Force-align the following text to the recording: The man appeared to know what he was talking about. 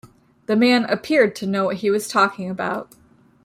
The 0.47 0.55
man 0.55 0.85
appeared 0.85 1.35
to 1.35 1.45
know 1.45 1.65
what 1.65 1.75
he 1.75 1.91
was 1.91 2.07
talking 2.07 2.49
about. 2.49 2.95